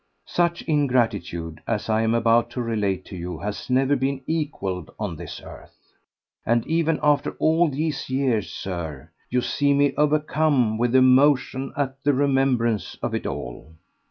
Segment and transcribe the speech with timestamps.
[0.25, 5.15] Such ingratitude as I am about to relate to you has never been equalled on
[5.15, 5.77] this earth,
[6.43, 12.13] and even after all these years, Sir, you see me overcome with emotion at the
[12.13, 13.75] remembrance of it all.